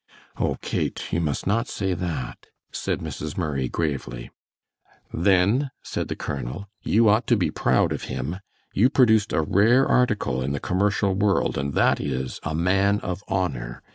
"Oh, 0.37 0.55
Kate, 0.63 1.13
you 1.13 1.21
must 1.21 1.45
not 1.45 1.67
say 1.67 1.93
that," 1.93 2.47
said 2.71 3.01
Mrs. 3.01 3.37
Murray, 3.37 3.69
gravely. 3.69 4.31
"Then," 5.13 5.69
said 5.83 6.07
the 6.07 6.15
colonel, 6.15 6.67
"you 6.81 7.07
ought 7.07 7.27
to 7.27 7.37
be 7.37 7.51
proud 7.51 7.91
of 7.91 8.05
him. 8.05 8.37
You 8.73 8.89
produced 8.89 9.31
a 9.31 9.41
rare 9.43 9.85
article 9.87 10.41
in 10.41 10.53
the 10.53 10.59
commercial 10.59 11.13
world, 11.13 11.55
and 11.55 11.75
that 11.75 11.99
is 12.01 12.39
a 12.41 12.55
man 12.55 12.99
of 13.01 13.21
honor. 13.27 13.83